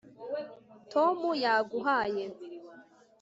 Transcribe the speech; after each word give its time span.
tom 0.91 1.17
yaguhaye 1.43 2.25